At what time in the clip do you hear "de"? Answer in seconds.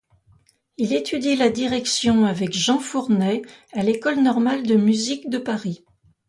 4.65-4.73, 5.29-5.37